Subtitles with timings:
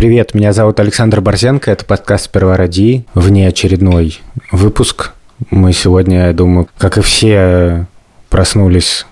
[0.00, 4.18] Привет, меня зовут Александр Борзенко, это подкаст «Сперва ради», внеочередной
[4.50, 5.10] выпуск.
[5.50, 7.86] Мы сегодня, я думаю, как и все,
[8.30, 9.04] проснулись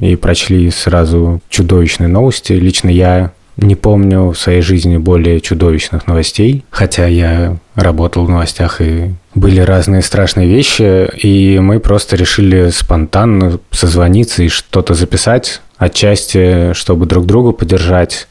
[0.00, 2.54] и прочли сразу чудовищные новости.
[2.54, 8.80] Лично я не помню в своей жизни более чудовищных новостей, хотя я работал в новостях
[8.80, 16.72] и были разные страшные вещи, и мы просто решили спонтанно созвониться и что-то записать, отчасти,
[16.72, 18.28] чтобы друг друга поддержать.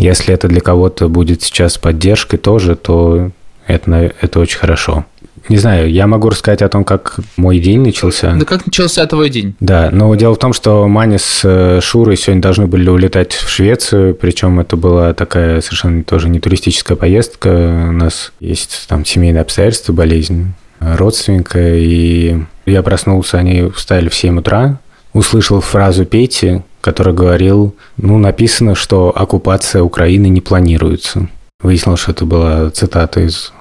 [0.00, 3.32] Если это для кого-то будет сейчас поддержкой тоже, то
[3.66, 5.04] это, это очень хорошо.
[5.50, 8.34] Не знаю, я могу рассказать о том, как мой день начался.
[8.34, 9.54] Да как начался твой день?
[9.60, 13.50] Да, но дело в том, что Маня с э, Шурой сегодня должны были улетать в
[13.50, 17.48] Швецию, причем это была такая совершенно тоже не туристическая поездка.
[17.90, 24.38] У нас есть там семейные обстоятельства, болезнь родственника, и я проснулся, они встали в 7
[24.38, 24.78] утра,
[25.12, 31.28] услышал фразу Пети, который говорил, ну, написано, что оккупация Украины не планируется.
[31.62, 33.52] Выяснилось, что это была цитата из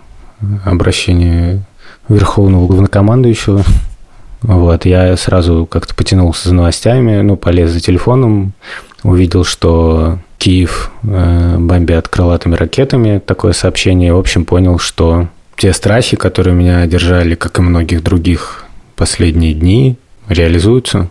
[0.63, 1.63] обращения
[2.07, 3.63] верховного главнокомандующего.
[4.41, 8.53] Вот, я сразу как-то потянулся за новостями, ну, полез за телефоном,
[9.03, 16.16] увидел, что Киев э, бомбят крылатыми ракетами, такое сообщение, в общем, понял, что те страхи,
[16.16, 18.63] которые меня держали, как и многих других
[18.95, 19.97] последние дни,
[20.29, 21.09] реализуются.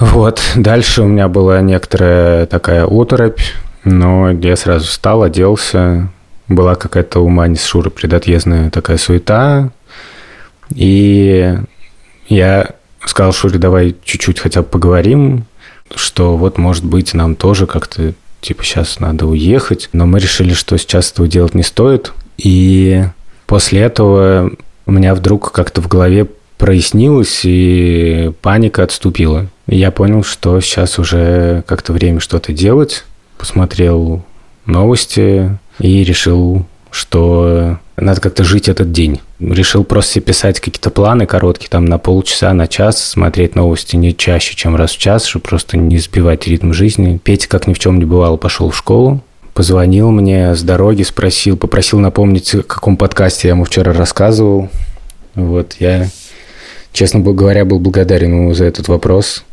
[0.00, 3.42] Вот, дальше у меня была некоторая такая оторопь,
[3.84, 6.08] но я сразу встал, оделся,
[6.48, 9.70] была какая-то у Мани с Шурой предотъездная такая суета,
[10.74, 11.58] и
[12.28, 12.70] я
[13.04, 15.44] сказал Шуре, давай чуть-чуть хотя бы поговорим,
[15.94, 19.88] что вот, может быть, нам тоже как-то, типа, сейчас надо уехать.
[19.92, 22.12] Но мы решили, что сейчас этого делать не стоит.
[22.38, 23.04] И
[23.46, 24.52] после этого
[24.86, 26.26] у меня вдруг как-то в голове
[26.60, 29.46] прояснилось, и паника отступила.
[29.66, 33.04] Я понял, что сейчас уже как-то время что-то делать.
[33.38, 34.22] Посмотрел
[34.66, 39.20] новости и решил, что надо как-то жить этот день.
[39.38, 44.14] Решил просто себе писать какие-то планы короткие, там на полчаса, на час, смотреть новости не
[44.14, 47.18] чаще, чем раз в час, чтобы просто не сбивать ритм жизни.
[47.24, 49.22] Петя, как ни в чем не бывало, пошел в школу,
[49.54, 54.68] позвонил мне с дороги, спросил, попросил напомнить, о каком подкасте я ему вчера рассказывал.
[55.34, 56.08] Вот, я,
[56.92, 59.44] честно говоря, был благодарен ему за этот вопрос,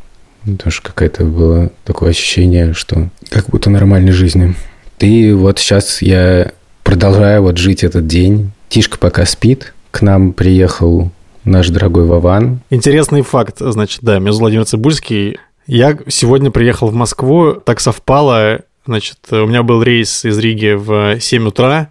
[0.41, 4.55] потому что какое-то было такое ощущение, что как будто нормальной жизни.
[4.99, 6.51] И вот сейчас я
[6.83, 8.51] продолжаю вот жить этот день.
[8.69, 9.73] Тишка пока спит.
[9.91, 11.11] К нам приехал
[11.43, 12.61] наш дорогой Вован.
[12.69, 15.37] Интересный факт, значит, да, меня зовут Владимир Цибульский.
[15.65, 21.19] Я сегодня приехал в Москву, так совпало, значит, у меня был рейс из Риги в
[21.19, 21.89] 7 утра,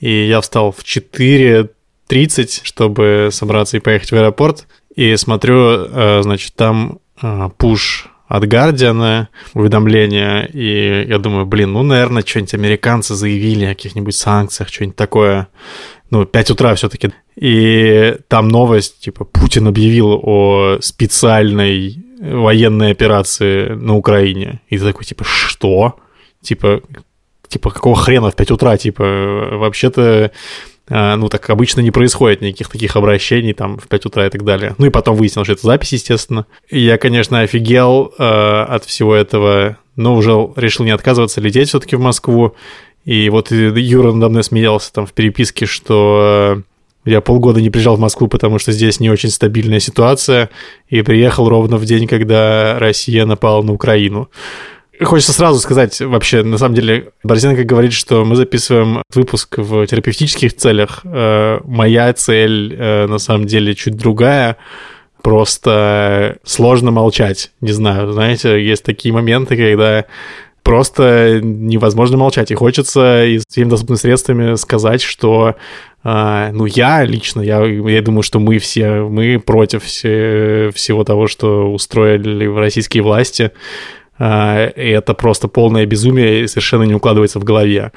[0.00, 6.54] и я встал в 4.30, чтобы собраться и поехать в аэропорт, и смотрю, э, значит,
[6.54, 13.66] там э, пуш от Гардиана уведомление, и я думаю, блин, ну, наверное, что-нибудь американцы заявили
[13.66, 15.48] о каких-нибудь санкциях, что-нибудь такое.
[16.10, 23.68] Ну, 5 утра все таки И там новость, типа, Путин объявил о специальной военной операции
[23.74, 24.60] на Украине.
[24.68, 25.96] И ты такой, типа, что?
[26.42, 26.80] Типа,
[27.48, 28.76] типа, какого хрена в 5 утра?
[28.76, 29.04] Типа,
[29.52, 30.32] вообще-то
[30.88, 34.74] ну, так обычно не происходит никаких таких обращений там в 5 утра и так далее.
[34.78, 36.46] Ну, и потом выяснил, что это запись, естественно.
[36.68, 41.80] И я, конечно, офигел э, от всего этого, но уже решил не отказываться, лететь все
[41.80, 42.54] таки в Москву.
[43.04, 47.96] И вот Юра надо мной смеялся там в переписке, что э, я полгода не приезжал
[47.96, 50.50] в Москву, потому что здесь не очень стабильная ситуация,
[50.88, 54.28] и приехал ровно в день, когда Россия напала на Украину.
[55.02, 60.54] Хочется сразу сказать, вообще, на самом деле, Борзенко говорит, что мы записываем выпуск в терапевтических
[60.56, 61.00] целях.
[61.04, 64.56] Э, моя цель, э, на самом деле, чуть другая.
[65.22, 67.50] Просто сложно молчать.
[67.60, 70.04] Не знаю, знаете, есть такие моменты, когда
[70.62, 72.50] просто невозможно молчать.
[72.50, 75.56] И хочется и всеми доступными средствами сказать, что
[76.04, 81.26] э, ну, я лично, я, я думаю, что мы все, мы против все, всего того,
[81.28, 83.52] что устроили российские власти.
[84.18, 87.92] А, и это просто полное безумие и совершенно не укладывается в голове.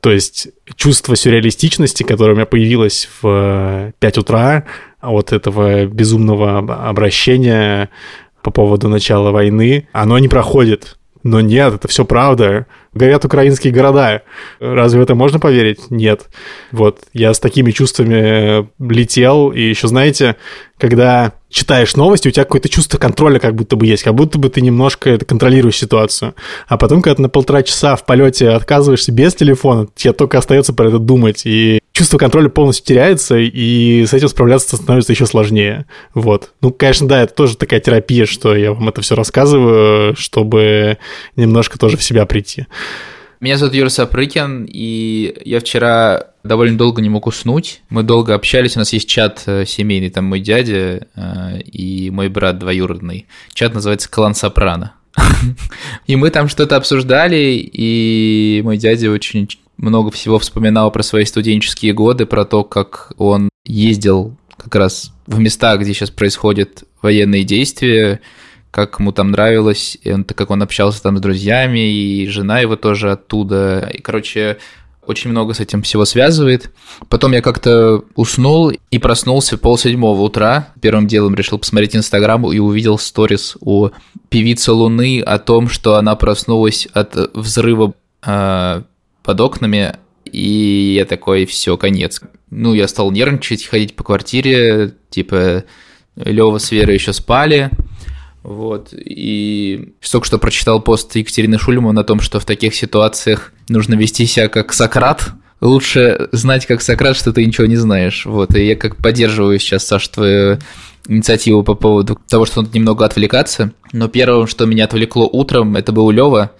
[0.00, 4.64] То есть чувство сюрреалистичности, которое у меня появилось в 5 утра
[5.00, 7.90] от этого безумного обращения
[8.42, 10.96] по поводу начала войны, оно не проходит.
[11.24, 12.66] Но нет, это все правда.
[12.94, 14.22] Горят украинские города.
[14.60, 15.90] Разве в это можно поверить?
[15.90, 16.28] Нет.
[16.70, 20.36] Вот, я с такими чувствами летел, и еще, знаете,
[20.78, 24.48] когда читаешь новости, у тебя какое-то чувство контроля как будто бы есть, как будто бы
[24.50, 26.34] ты немножко это контролируешь ситуацию.
[26.66, 30.72] А потом, когда ты на полтора часа в полете отказываешься без телефона, тебе только остается
[30.72, 35.86] про это думать, и чувство контроля полностью теряется, и с этим справляться становится еще сложнее.
[36.14, 36.52] Вот.
[36.60, 40.98] Ну, конечно, да, это тоже такая терапия, что я вам это все рассказываю, чтобы
[41.36, 42.66] немножко тоже в себя прийти.
[43.40, 47.82] Меня зовут Юра Сапрыкин, и я вчера довольно долго не мог уснуть.
[47.90, 52.28] Мы долго общались, у нас есть чат э, семейный, там мой дядя э, и мой
[52.28, 53.26] брат двоюродный.
[53.52, 54.94] Чат называется «Клан Сопрано».
[56.06, 61.92] И мы там что-то обсуждали, и мой дядя очень много всего вспоминал про свои студенческие
[61.92, 68.20] годы, про то, как он ездил как раз в места, где сейчас происходят военные действия,
[68.70, 72.76] как ему там нравилось, и он, как он общался там с друзьями, и жена его
[72.76, 73.90] тоже оттуда.
[73.92, 74.58] И, короче,
[75.08, 76.70] очень много с этим всего связывает.
[77.08, 80.68] Потом я как-то уснул и проснулся полседьмого утра.
[80.82, 83.88] Первым делом решил посмотреть Инстаграм и увидел сторис у
[84.28, 87.94] певицы Луны о том, что она проснулась от взрыва
[88.24, 88.82] э,
[89.22, 89.96] под окнами,
[90.30, 92.20] и я такой, все, конец.
[92.50, 95.64] Ну, я стал нервничать, ходить по квартире, типа,
[96.16, 97.70] Лева с Верой еще спали,
[98.48, 98.94] вот.
[98.94, 104.24] И только что прочитал пост Екатерины Шульман о том, что в таких ситуациях нужно вести
[104.24, 105.32] себя как Сократ.
[105.60, 108.24] Лучше знать как Сократ, что ты ничего не знаешь.
[108.24, 108.54] Вот.
[108.54, 110.58] И я как поддерживаю сейчас, Саш, твою
[111.06, 113.72] инициативу по поводу того, что надо немного отвлекаться.
[113.92, 116.52] Но первым, что меня отвлекло утром, это был Лева,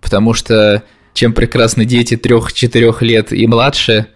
[0.00, 0.82] потому что
[1.14, 4.08] чем прекрасны дети трех-четырех лет и младше,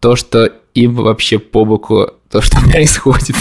[0.00, 3.36] то, что им вообще по боку то, что происходит.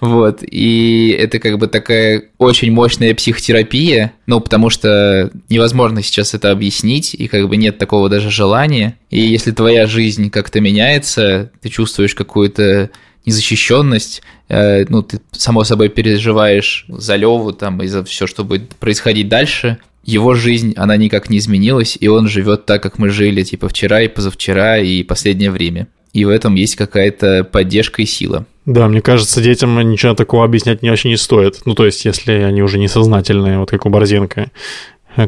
[0.00, 0.38] Вот.
[0.42, 7.12] И это как бы такая очень мощная психотерапия, ну, потому что невозможно сейчас это объяснить,
[7.12, 8.96] и как бы нет такого даже желания.
[9.10, 12.90] И если твоя жизнь как-то меняется, ты чувствуешь какую-то
[13.24, 18.76] незащищенность, э, ну, ты, само собой, переживаешь за Леву там и за все, что будет
[18.76, 23.42] происходить дальше, его жизнь, она никак не изменилась, и он живет так, как мы жили,
[23.42, 28.46] типа, вчера и позавчера, и последнее время и в этом есть какая-то поддержка и сила.
[28.64, 31.60] Да, мне кажется, детям ничего такого объяснять не очень не стоит.
[31.66, 34.50] Ну, то есть, если они уже несознательные, вот как у Борзенко,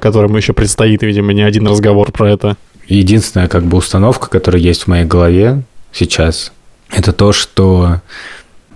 [0.01, 2.57] которому еще предстоит, видимо, не один разговор про это.
[2.87, 5.63] Единственная как бы установка, которая есть в моей голове
[5.93, 6.53] сейчас,
[6.91, 8.01] это то, что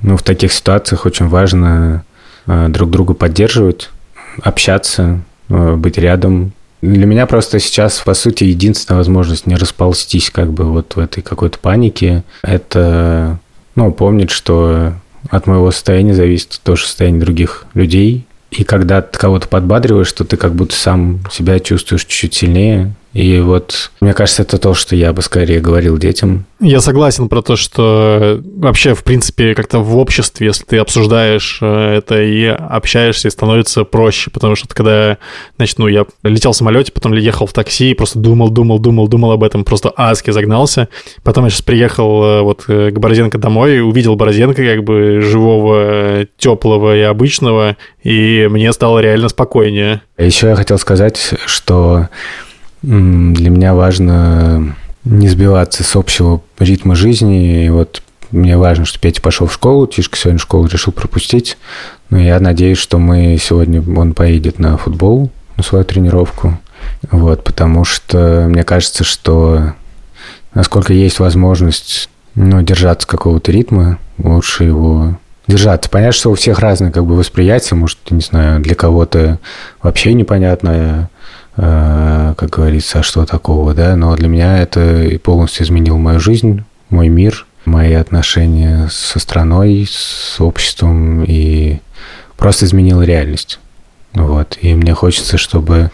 [0.03, 2.05] ну, в таких ситуациях очень важно
[2.47, 3.89] э, друг друга поддерживать,
[4.43, 10.53] общаться, э, быть рядом, для меня просто сейчас, по сути, единственная возможность не расползтись как
[10.53, 13.39] бы вот в этой какой-то панике, это,
[13.77, 14.93] ну, помнить, что
[15.31, 18.27] от моего состояния зависит тоже состояние других людей.
[18.51, 23.41] И когда ты кого-то подбадриваешь, что ты как будто сам себя чувствуешь чуть-чуть сильнее, и
[23.41, 26.47] вот, мне кажется, это то, что я бы скорее говорил детям.
[26.61, 31.97] Я согласен про то, что вообще, в принципе, как-то в обществе, если ты обсуждаешь э,
[31.99, 35.19] это и общаешься, становится проще, потому что когда,
[35.57, 39.09] значит, ну, я летел в самолете, потом ехал в такси, и просто думал, думал, думал,
[39.09, 40.89] думал об этом, просто адски загнался.
[41.23, 46.27] Потом я сейчас приехал э, вот э, к Борозенко домой, увидел Борозенко как бы живого,
[46.39, 50.01] теплого и обычного, и мне стало реально спокойнее.
[50.17, 52.09] Еще я хотел сказать, что
[52.83, 54.75] для меня важно
[55.05, 57.65] не сбиваться с общего ритма жизни.
[57.65, 61.59] И вот мне важно, что Петя пошел в школу, Тишка сегодня школу решил пропустить.
[62.11, 66.59] Но я надеюсь, что мы сегодня он поедет на футбол, на свою тренировку.
[67.11, 69.75] Вот, потому что мне кажется, что
[70.55, 75.91] насколько есть возможность ну, держаться какого-то ритма, лучше его держаться.
[75.91, 79.39] Понятно, что у всех разное как бы восприятие, может, не знаю, для кого-то
[79.83, 81.12] вообще непонятное Э,
[81.55, 87.09] как говорится, а что такого, да, но для меня это полностью изменило мою жизнь, мой
[87.09, 91.81] мир, мои отношения со страной, с обществом и
[92.37, 93.61] просто изменило реальность.
[94.15, 94.59] Вот.
[94.61, 95.91] И мне хочется, чтобы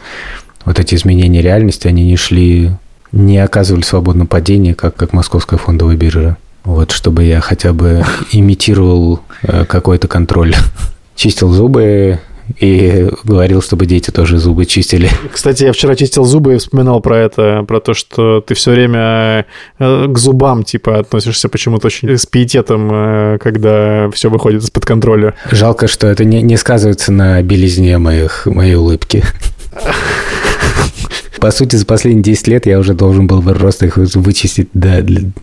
[0.65, 2.73] вот эти изменения реальности, они не шли,
[3.13, 6.37] не оказывали свободное падение, как, как московская фондовая биржа.
[6.65, 10.55] Вот, чтобы я хотя бы имитировал э, какой-то контроль.
[11.17, 12.21] Чистил зубы,
[12.59, 15.11] и говорил, чтобы дети тоже зубы чистили.
[15.33, 19.47] Кстати, я вчера чистил зубы и вспоминал про это, про то, что ты все время
[19.79, 25.35] э, к зубам, типа, относишься почему-то очень с пиететом, э, когда все выходит из-под контроля.
[25.51, 29.23] Жалко, что это не, не сказывается на белизне моих, моей улыбки.
[31.41, 34.69] По сути, за последние 10 лет я уже должен был просто их вычистить.
[34.75, 35.01] Да,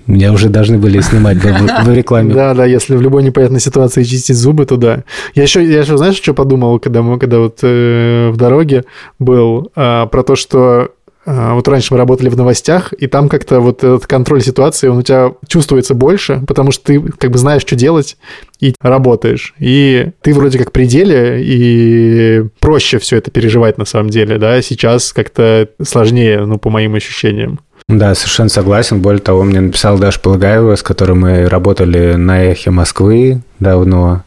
[0.08, 2.34] меня уже должны были снимать в, в рекламе.
[2.34, 5.04] Да, да, если в любой непонятной ситуации чистить зубы, то да.
[5.34, 8.86] Я еще, я еще знаешь, что подумал, когда мы, когда вот э, в дороге
[9.20, 10.90] был, э, про то, что
[11.26, 15.02] вот раньше мы работали в новостях, и там как-то вот этот контроль ситуации, он у
[15.02, 18.18] тебя чувствуется больше, потому что ты как бы знаешь, что делать,
[18.60, 19.54] и работаешь.
[19.60, 24.62] И ты вроде как при деле, и проще все это переживать на самом деле, да,
[24.62, 27.60] сейчас как-то сложнее, ну, по моим ощущениям.
[27.88, 29.02] Да, совершенно согласен.
[29.02, 34.24] Более того, мне написал Даша Полагаева, с которой мы работали на «Эхе Москвы» давно.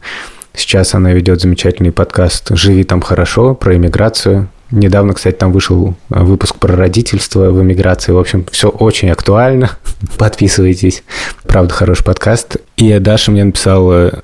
[0.53, 4.49] Сейчас она ведет замечательный подкаст «Живи там хорошо» про иммиграцию.
[4.71, 8.11] Недавно, кстати, там вышел выпуск про родительство в эмиграции.
[8.11, 9.71] В общем, все очень актуально.
[10.17, 11.03] Подписывайтесь.
[11.43, 12.57] Правда, хороший подкаст.
[12.77, 14.21] И Даша мне написала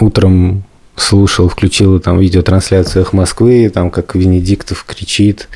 [0.00, 0.64] утром
[0.96, 5.48] слушал, включил там видеотрансляциях Москвы, там как Венедиктов кричит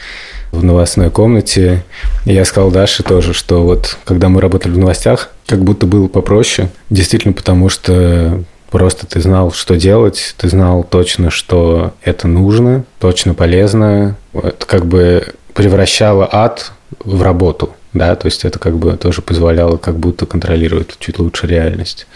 [0.51, 1.85] в новостной комнате.
[2.25, 6.09] И я сказал Даше тоже, что вот когда мы работали в новостях, как будто было
[6.09, 6.71] попроще.
[6.91, 13.35] Действительно, потому что просто ты знал, что делать, ты знал точно, что это нужно, точно
[13.35, 14.17] полезно.
[14.35, 16.73] Это как бы превращало ад
[17.05, 21.47] в работу, да, то есть это как бы тоже позволяло как будто контролировать чуть лучше
[21.47, 22.07] реальность.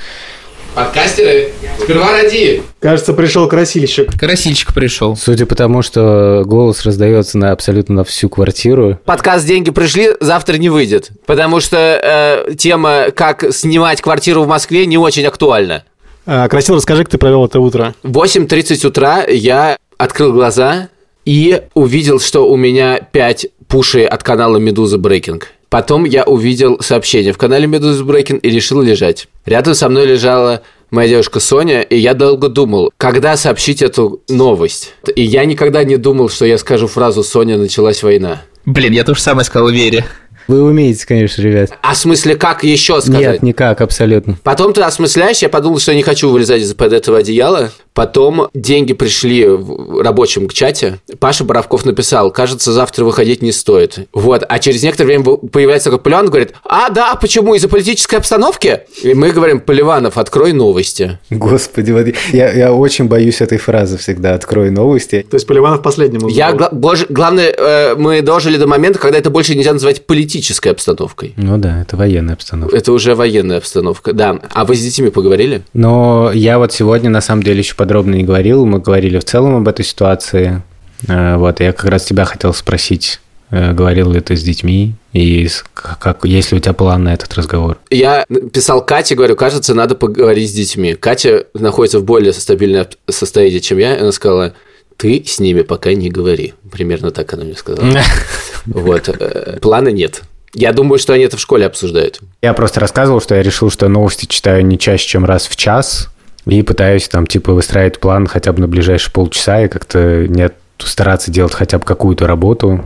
[0.75, 1.51] Подкастеры,
[1.83, 2.63] сперва ради.
[2.81, 4.19] Кажется, пришел красильщик.
[4.19, 5.17] Красильщик пришел.
[5.17, 8.99] Судя по тому, что голос раздается на абсолютно на всю квартиру.
[9.05, 14.87] Подкаст «Деньги пришли» завтра не выйдет, потому что э, тема «Как снимать квартиру в Москве»
[14.87, 15.85] не очень актуальна.
[16.27, 17.95] А, Красил, расскажи, как ты провел это утро.
[18.03, 20.89] В 8.30 утра я открыл глаза
[21.25, 25.49] и увидел, что у меня 5 пушей от канала «Медуза Брейкинг».
[25.69, 29.29] Потом я увидел сообщение в канале Медуза Брейкин и решил лежать.
[29.47, 34.93] Рядом со мной лежала моя девушка Соня, и я долго думал, когда сообщить эту новость.
[35.17, 38.43] И я никогда не думал, что я скажу фразу «Соня, началась война».
[38.67, 40.05] Блин, я то же самое сказал Вере.
[40.49, 41.71] Вы умеете, конечно, ребят.
[41.83, 43.21] А в смысле, как еще сказать?
[43.21, 44.37] Нет, никак, абсолютно.
[44.43, 47.71] Потом ты осмысляешь, я подумал, что я не хочу вылезать из-под этого одеяла.
[47.95, 50.99] Потом деньги пришли в рабочем чате.
[51.19, 54.09] Паша Боровков написал, кажется, завтра выходить не стоит.
[54.15, 58.81] Вот, а через некоторое время появляется такой Поливанов, говорит, а, да, почему, из-за политической обстановки?
[59.03, 61.19] И мы говорим, Поливанов, открой новости.
[61.29, 65.27] Господи, вот я, я очень боюсь этой фразы всегда, открой новости.
[65.31, 66.29] То есть Поливанов последнему.
[66.29, 70.69] Я, гла- боже- главное, э, мы дожили до момента, когда это больше нельзя называть политической
[70.69, 71.35] обстановкой.
[71.37, 72.75] Ну да, это военная обстановка.
[72.75, 74.39] Это уже военная обстановка, да.
[74.53, 75.63] А вы с детьми поговорили?
[75.75, 78.65] Но я вот сегодня, на самом деле, еще подробно не говорил.
[78.65, 80.63] Мы говорили в целом об этой ситуации.
[81.07, 83.21] Э, Вот, я как раз тебя хотел спросить,
[83.51, 87.35] э, говорил ли ты с детьми, и как, есть ли у тебя план на этот
[87.35, 87.77] разговор?
[87.91, 90.95] Я писал Кате, говорю, кажется, надо поговорить с детьми.
[90.95, 94.55] Катя находится в более стабильном состоянии, чем я, и она сказала,
[94.97, 96.55] ты с ними пока не говори.
[96.71, 97.87] Примерно так она мне сказала.
[98.67, 99.09] Вот.
[99.09, 100.23] э, Плана нет.
[100.55, 102.21] Я думаю, что они это в школе обсуждают.
[102.43, 106.11] Я просто рассказывал, что я решил, что новости читаю не чаще, чем раз в час,
[106.47, 110.55] и пытаюсь там типа выстраивать план хотя бы на ближайшие полчаса и как-то не от-
[110.79, 112.85] стараться делать хотя бы какую-то работу.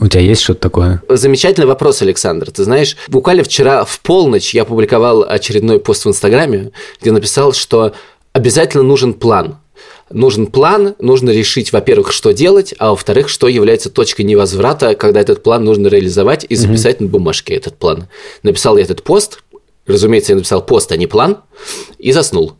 [0.00, 1.02] У тебя есть что-то такое?
[1.08, 2.50] Замечательный вопрос, Александр.
[2.50, 6.70] Ты знаешь, буквально вчера в полночь я публиковал очередной пост в Инстаграме,
[7.00, 7.92] где написал, что
[8.32, 9.58] обязательно нужен план.
[10.10, 15.42] Нужен план, нужно решить, во-первых, что делать, а во-вторых, что является точкой невозврата, когда этот
[15.42, 18.08] план нужно реализовать и записать на бумажке этот план.
[18.44, 19.42] Написал я этот пост,
[19.86, 21.38] разумеется, я написал пост, а не план,
[21.98, 22.54] и заснул.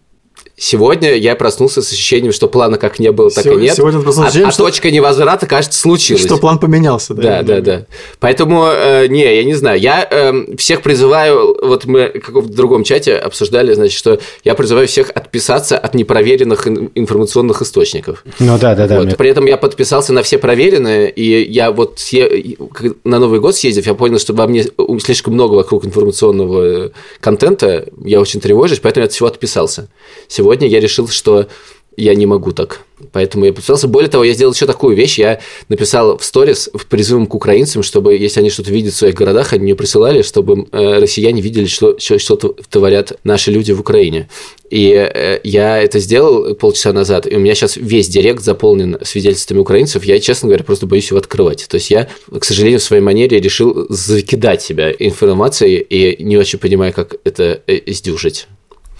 [0.58, 3.76] Сегодня я проснулся с ощущением, что плана как не было, так и Сегодня- нет.
[3.76, 6.22] сегодня проснулся а, ощущением, а что- точка невозврата, кажется, случилась.
[6.24, 7.42] Что план поменялся, Да, да?
[7.42, 7.86] да, да.
[8.20, 9.78] Поэтому, э, не, я не знаю.
[9.78, 14.88] Я э, всех призываю, вот мы в каком-то другом чате обсуждали, значит, что я призываю
[14.88, 18.24] всех отписаться от непроверенных ин- информационных источников.
[18.38, 19.02] Ну да, да, да.
[19.02, 19.14] Вот.
[19.18, 23.56] При этом я подписался на все проверенные, и я вот се- как- на Новый год
[23.56, 24.64] съездив, я понял, что во мне
[25.04, 29.88] слишком много вокруг информационного э, контента, я очень тревожусь, поэтому я от всего отписался.
[30.28, 31.48] Сегодня я решил, что
[31.96, 32.82] я не могу так.
[33.12, 33.88] Поэтому я подписался.
[33.88, 35.18] Более того, я сделал еще такую вещь.
[35.18, 39.14] Я написал в сторис в призывом к украинцам, чтобы, если они что-то видят в своих
[39.14, 43.80] городах, они мне присылали, чтобы э, россияне видели, что, что, что творят наши люди в
[43.80, 44.28] Украине.
[44.70, 49.58] И э, я это сделал полчаса назад, и у меня сейчас весь директ заполнен свидетельствами
[49.58, 50.04] украинцев.
[50.04, 51.66] Я, честно говоря, просто боюсь его открывать.
[51.68, 56.58] То есть я, к сожалению, в своей манере решил закидать себя информацией и не очень
[56.58, 58.48] понимаю, как это э, сдюжить.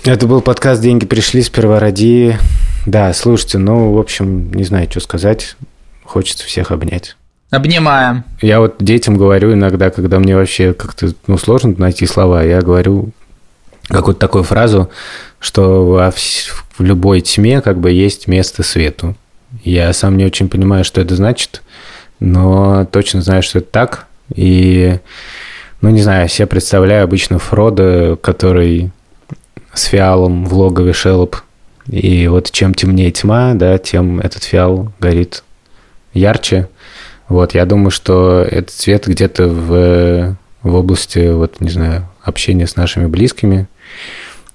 [0.06, 2.38] Это был подкаст «Деньги пришли» сперва ради.
[2.86, 5.56] Да, слушайте, ну, в общем, не знаю, что сказать.
[6.04, 7.16] Хочется всех обнять.
[7.50, 8.22] Обнимаем.
[8.40, 13.10] Я вот детям говорю иногда, когда мне вообще как-то ну, сложно найти слова, я говорю
[13.88, 14.90] какую-то такую фразу,
[15.40, 19.16] что во в любой тьме как бы есть место свету.
[19.64, 21.62] Я сам не очень понимаю, что это значит,
[22.20, 24.06] но точно знаю, что это так.
[24.32, 25.00] И,
[25.80, 28.92] ну, не знаю, себе представляю обычно Фрода, который
[29.76, 31.36] с фиалом в логове Шелоп.
[31.88, 35.44] И вот чем темнее тьма, да, тем этот фиал горит
[36.12, 36.68] ярче.
[37.28, 42.76] Вот, я думаю, что этот цвет где-то в, в области, вот, не знаю, общения с
[42.76, 43.68] нашими близкими,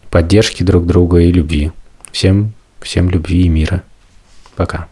[0.09, 1.71] поддержки друг друга и любви.
[2.11, 3.83] Всем, всем любви и мира.
[4.55, 4.87] Пока.